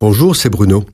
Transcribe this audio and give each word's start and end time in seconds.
Bonjour, 0.00 0.36
c'est 0.36 0.48
Bruno. 0.48 0.84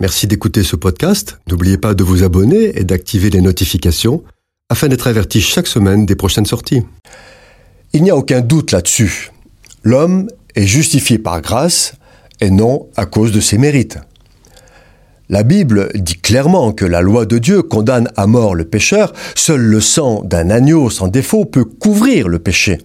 Merci 0.00 0.26
d'écouter 0.26 0.62
ce 0.62 0.74
podcast. 0.74 1.38
N'oubliez 1.50 1.76
pas 1.76 1.92
de 1.92 2.02
vous 2.02 2.22
abonner 2.22 2.78
et 2.78 2.84
d'activer 2.84 3.28
les 3.28 3.42
notifications 3.42 4.24
afin 4.70 4.88
d'être 4.88 5.06
averti 5.06 5.42
chaque 5.42 5.66
semaine 5.66 6.06
des 6.06 6.16
prochaines 6.16 6.46
sorties. 6.46 6.80
Il 7.92 8.02
n'y 8.02 8.10
a 8.10 8.16
aucun 8.16 8.40
doute 8.40 8.72
là-dessus. 8.72 9.32
L'homme 9.82 10.30
est 10.54 10.66
justifié 10.66 11.18
par 11.18 11.42
grâce 11.42 11.96
et 12.40 12.48
non 12.48 12.88
à 12.96 13.04
cause 13.04 13.32
de 13.32 13.40
ses 13.40 13.58
mérites. 13.58 13.98
La 15.28 15.42
Bible 15.42 15.90
dit 15.94 16.16
clairement 16.16 16.72
que 16.72 16.86
la 16.86 17.02
loi 17.02 17.26
de 17.26 17.36
Dieu 17.36 17.60
condamne 17.60 18.08
à 18.16 18.26
mort 18.26 18.54
le 18.54 18.64
pécheur, 18.64 19.12
seul 19.34 19.60
le 19.60 19.80
sang 19.82 20.22
d'un 20.22 20.48
agneau 20.48 20.88
sans 20.88 21.08
défaut 21.08 21.44
peut 21.44 21.66
couvrir 21.66 22.28
le 22.28 22.38
péché. 22.38 22.78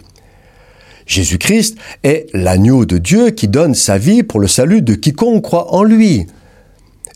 Jésus-Christ 1.10 1.76
est 2.04 2.28
l'agneau 2.36 2.86
de 2.86 3.00
Dieu 3.00 3.32
qui 3.32 3.48
donne 3.48 3.74
sa 3.74 3.98
vie 3.98 4.22
pour 4.22 4.40
le 4.40 4.48
salut 4.48 4.84
de 4.84 4.94
quiconque 4.94 5.42
croit 5.42 5.74
en 5.74 5.84
lui. 5.84 6.28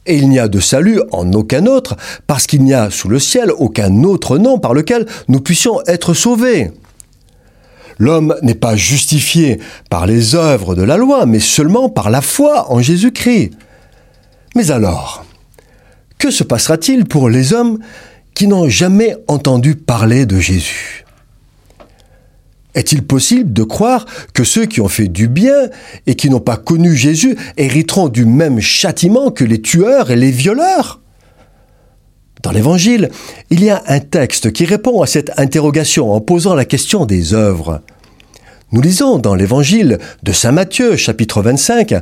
Et 0.08 0.18
il 0.18 0.30
n'y 0.30 0.40
a 0.40 0.48
de 0.48 0.60
salut 0.60 1.00
en 1.12 1.32
aucun 1.34 1.68
autre, 1.68 1.96
parce 2.26 2.48
qu'il 2.48 2.64
n'y 2.64 2.74
a 2.74 2.90
sous 2.90 3.08
le 3.08 3.20
ciel 3.20 3.52
aucun 3.52 4.04
autre 4.04 4.40
nom 4.40 4.58
par 4.58 4.74
lequel 4.74 5.06
nous 5.28 5.40
puissions 5.40 5.80
être 5.86 6.16
sauvés. 6.16 6.72
L'homme 8.00 8.36
n'est 8.42 8.56
pas 8.56 8.76
justifié 8.76 9.60
par 9.92 10.08
les 10.08 10.34
œuvres 10.34 10.74
de 10.74 10.82
la 10.82 10.98
loi, 10.98 11.28
mais 11.28 11.40
seulement 11.40 11.88
par 11.88 12.10
la 12.10 12.22
foi 12.22 12.72
en 12.72 12.82
Jésus-Christ. 12.82 13.52
Mais 14.56 14.72
alors, 14.72 15.24
que 16.18 16.32
se 16.32 16.44
passera-t-il 16.44 17.06
pour 17.06 17.30
les 17.30 17.54
hommes 17.54 17.78
qui 18.34 18.48
n'ont 18.48 18.70
jamais 18.70 19.16
entendu 19.28 19.76
parler 19.76 20.26
de 20.26 20.40
Jésus? 20.40 21.03
Est-il 22.76 23.04
possible 23.04 23.54
de 23.54 23.64
croire 23.64 24.06
que 24.34 24.44
ceux 24.44 24.66
qui 24.66 24.82
ont 24.82 24.88
fait 24.88 25.08
du 25.08 25.28
bien 25.28 25.70
et 26.08 26.16
qui 26.16 26.30
n'ont 26.30 26.40
pas 26.40 26.58
connu 26.58 26.96
Jésus 26.96 27.36
hériteront 27.58 28.10
du 28.10 28.26
même 28.26 28.60
châtiment 28.60 29.32
que 29.32 29.44
les 29.44 29.62
tueurs 29.62 30.12
et 30.12 30.16
les 30.16 30.32
violeurs? 30.32 31.00
Dans 32.42 32.52
l'Évangile, 32.52 33.10
il 33.52 33.64
y 33.64 33.70
a 33.70 33.82
un 33.88 34.00
texte 34.02 34.52
qui 34.52 34.66
répond 34.66 35.02
à 35.02 35.08
cette 35.08 35.32
interrogation 35.40 36.12
en 36.12 36.20
posant 36.20 36.56
la 36.56 36.66
question 36.66 37.06
des 37.06 37.34
œuvres. 37.34 37.82
Nous 38.74 38.82
lisons 38.82 39.20
dans 39.20 39.36
l'Évangile 39.36 40.00
de 40.24 40.32
Saint 40.32 40.52
Matthieu, 40.52 40.98
chapitre 40.98 41.42
25, 41.42 41.94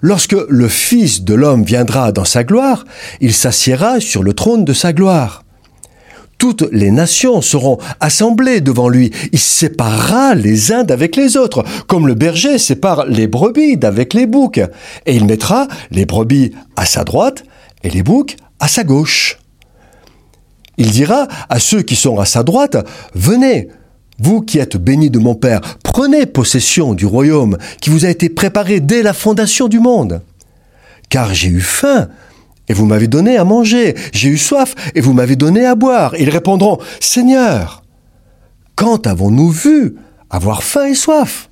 Lorsque 0.00 0.36
le 0.48 0.68
Fils 0.68 1.24
de 1.24 1.34
l'homme 1.34 1.64
viendra 1.64 2.12
dans 2.12 2.24
sa 2.24 2.44
gloire, 2.44 2.84
il 3.20 3.34
s'assiera 3.34 4.00
sur 4.00 4.22
le 4.22 4.32
trône 4.32 4.64
de 4.64 4.72
sa 4.72 4.92
gloire 4.92 5.41
toutes 6.42 6.66
les 6.72 6.90
nations 6.90 7.40
seront 7.40 7.78
assemblées 8.00 8.60
devant 8.60 8.88
lui. 8.88 9.12
Il 9.30 9.38
séparera 9.38 10.34
les 10.34 10.72
uns 10.72 10.82
d'avec 10.82 11.14
les 11.14 11.36
autres, 11.36 11.62
comme 11.86 12.08
le 12.08 12.14
berger 12.14 12.58
sépare 12.58 13.06
les 13.06 13.28
brebis 13.28 13.76
d'avec 13.76 14.12
les 14.12 14.26
boucs. 14.26 14.60
Et 15.06 15.14
il 15.14 15.24
mettra 15.24 15.68
les 15.92 16.04
brebis 16.04 16.50
à 16.74 16.84
sa 16.84 17.04
droite 17.04 17.44
et 17.84 17.90
les 17.90 18.02
boucs 18.02 18.34
à 18.58 18.66
sa 18.66 18.82
gauche. 18.82 19.38
Il 20.78 20.90
dira 20.90 21.28
à 21.48 21.60
ceux 21.60 21.82
qui 21.82 21.94
sont 21.94 22.18
à 22.18 22.24
sa 22.24 22.42
droite, 22.42 22.76
Venez, 23.14 23.68
vous 24.18 24.40
qui 24.40 24.58
êtes 24.58 24.76
bénis 24.76 25.10
de 25.10 25.20
mon 25.20 25.36
Père, 25.36 25.60
prenez 25.84 26.26
possession 26.26 26.94
du 26.94 27.06
royaume 27.06 27.56
qui 27.80 27.90
vous 27.90 28.04
a 28.04 28.08
été 28.08 28.28
préparé 28.28 28.80
dès 28.80 29.04
la 29.04 29.12
fondation 29.12 29.68
du 29.68 29.78
monde. 29.78 30.22
Car 31.08 31.34
j'ai 31.34 31.50
eu 31.50 31.60
faim, 31.60 32.08
et 32.72 32.74
vous 32.74 32.86
m'avez 32.86 33.06
donné 33.06 33.36
à 33.36 33.44
manger. 33.44 33.94
J'ai 34.14 34.30
eu 34.30 34.38
soif, 34.38 34.74
et 34.94 35.02
vous 35.02 35.12
m'avez 35.12 35.36
donné 35.36 35.66
à 35.66 35.74
boire. 35.74 36.14
Ils 36.18 36.30
répondront, 36.30 36.78
Seigneur, 37.00 37.82
quand 38.76 39.06
avons-nous 39.06 39.50
vu 39.50 39.96
avoir 40.30 40.62
faim 40.62 40.86
et 40.86 40.94
soif? 40.94 41.50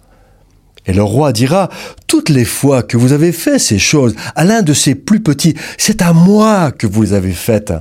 Et 0.87 0.95
le 0.95 1.03
roi 1.03 1.35
dira, 1.35 1.69
toutes 2.07 2.31
les 2.31 2.47
fois 2.47 2.83
que 2.83 2.97
vous 2.97 3.13
avez 3.13 3.33
fait 3.33 3.59
ces 3.59 3.79
choses 3.79 4.15
à 4.35 4.45
l'un 4.47 4.63
de 4.63 4.73
ces 4.73 4.95
plus 4.95 5.21
petits, 5.21 5.55
c'est 5.77 6.01
à 6.01 6.15
moi 6.15 6.73
que 6.73 6.87
vous 6.87 7.03
les 7.03 7.13
avez 7.13 7.33
faites. 7.33 7.75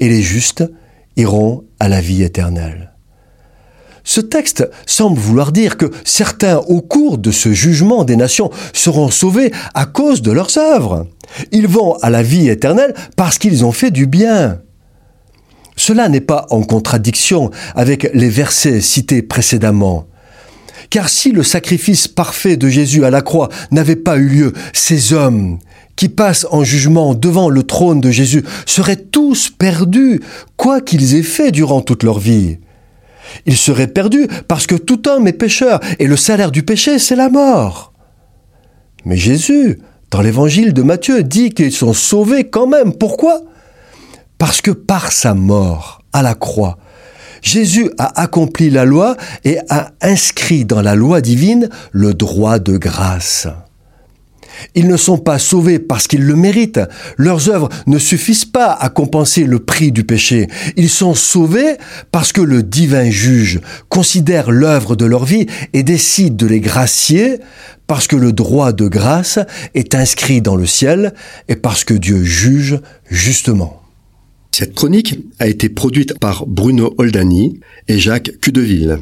Et 0.00 0.08
les 0.08 0.22
justes 0.22 0.64
iront 1.16 1.64
à 1.78 1.90
la 1.90 2.00
vie 2.00 2.22
éternelle. 2.22 2.93
Ce 4.04 4.20
texte 4.20 4.68
semble 4.86 5.18
vouloir 5.18 5.50
dire 5.50 5.78
que 5.78 5.90
certains, 6.04 6.58
au 6.58 6.82
cours 6.82 7.16
de 7.16 7.30
ce 7.30 7.52
jugement 7.54 8.04
des 8.04 8.16
nations, 8.16 8.50
seront 8.74 9.10
sauvés 9.10 9.50
à 9.72 9.86
cause 9.86 10.20
de 10.20 10.30
leurs 10.30 10.56
œuvres. 10.58 11.06
Ils 11.52 11.66
vont 11.66 11.94
à 12.02 12.10
la 12.10 12.22
vie 12.22 12.48
éternelle 12.48 12.94
parce 13.16 13.38
qu'ils 13.38 13.64
ont 13.64 13.72
fait 13.72 13.90
du 13.90 14.06
bien. 14.06 14.60
Cela 15.76 16.08
n'est 16.10 16.20
pas 16.20 16.46
en 16.50 16.62
contradiction 16.62 17.50
avec 17.74 18.10
les 18.12 18.28
versets 18.28 18.82
cités 18.82 19.22
précédemment. 19.22 20.06
Car 20.90 21.08
si 21.08 21.32
le 21.32 21.42
sacrifice 21.42 22.06
parfait 22.06 22.56
de 22.56 22.68
Jésus 22.68 23.04
à 23.04 23.10
la 23.10 23.22
croix 23.22 23.48
n'avait 23.70 23.96
pas 23.96 24.18
eu 24.18 24.28
lieu, 24.28 24.52
ces 24.74 25.14
hommes 25.14 25.58
qui 25.96 26.08
passent 26.08 26.46
en 26.50 26.62
jugement 26.62 27.14
devant 27.14 27.48
le 27.48 27.62
trône 27.62 28.00
de 28.00 28.10
Jésus 28.10 28.44
seraient 28.66 28.96
tous 28.96 29.48
perdus, 29.48 30.20
quoi 30.56 30.80
qu'ils 30.80 31.14
aient 31.14 31.22
fait 31.22 31.52
durant 31.52 31.80
toute 31.80 32.02
leur 32.02 32.18
vie. 32.18 32.58
Ils 33.46 33.56
seraient 33.56 33.88
perdus 33.88 34.28
parce 34.48 34.66
que 34.66 34.74
tout 34.74 35.08
homme 35.08 35.26
est 35.26 35.32
pécheur 35.32 35.80
et 35.98 36.06
le 36.06 36.16
salaire 36.16 36.50
du 36.50 36.62
péché, 36.62 36.98
c'est 36.98 37.16
la 37.16 37.28
mort. 37.28 37.92
Mais 39.04 39.16
Jésus, 39.16 39.80
dans 40.10 40.20
l'évangile 40.20 40.72
de 40.72 40.82
Matthieu, 40.82 41.22
dit 41.22 41.50
qu'ils 41.50 41.72
sont 41.72 41.92
sauvés 41.92 42.44
quand 42.44 42.66
même. 42.66 42.92
Pourquoi? 42.94 43.42
Parce 44.38 44.60
que 44.60 44.70
par 44.70 45.12
sa 45.12 45.34
mort 45.34 46.02
à 46.12 46.22
la 46.22 46.34
croix, 46.34 46.78
Jésus 47.42 47.90
a 47.98 48.20
accompli 48.20 48.70
la 48.70 48.86
loi 48.86 49.16
et 49.44 49.58
a 49.68 49.90
inscrit 50.00 50.64
dans 50.64 50.80
la 50.80 50.94
loi 50.94 51.20
divine 51.20 51.68
le 51.92 52.14
droit 52.14 52.58
de 52.58 52.78
grâce. 52.78 53.46
Ils 54.74 54.88
ne 54.88 54.96
sont 54.96 55.18
pas 55.18 55.38
sauvés 55.38 55.78
parce 55.78 56.06
qu'ils 56.06 56.24
le 56.24 56.36
méritent. 56.36 56.80
Leurs 57.16 57.48
œuvres 57.48 57.68
ne 57.86 57.98
suffisent 57.98 58.44
pas 58.44 58.72
à 58.72 58.88
compenser 58.88 59.44
le 59.44 59.58
prix 59.58 59.92
du 59.92 60.04
péché. 60.04 60.48
Ils 60.76 60.90
sont 60.90 61.14
sauvés 61.14 61.76
parce 62.12 62.32
que 62.32 62.40
le 62.40 62.62
divin 62.62 63.10
juge 63.10 63.60
considère 63.88 64.50
l'œuvre 64.50 64.96
de 64.96 65.04
leur 65.04 65.24
vie 65.24 65.46
et 65.72 65.82
décide 65.82 66.36
de 66.36 66.46
les 66.46 66.60
gracier 66.60 67.38
parce 67.86 68.06
que 68.06 68.16
le 68.16 68.32
droit 68.32 68.72
de 68.72 68.88
grâce 68.88 69.38
est 69.74 69.94
inscrit 69.94 70.40
dans 70.40 70.56
le 70.56 70.66
ciel 70.66 71.14
et 71.48 71.56
parce 71.56 71.84
que 71.84 71.94
Dieu 71.94 72.22
juge 72.22 72.80
justement. 73.10 73.80
Cette 74.52 74.74
chronique 74.74 75.18
a 75.40 75.48
été 75.48 75.68
produite 75.68 76.18
par 76.18 76.46
Bruno 76.46 76.94
Oldani 76.98 77.60
et 77.88 77.98
Jacques 77.98 78.38
Cudeville. 78.40 79.00